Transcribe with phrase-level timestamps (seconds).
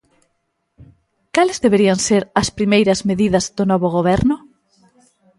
[1.35, 4.35] Cales deberían ser as primeiras medidas do novo Goberno?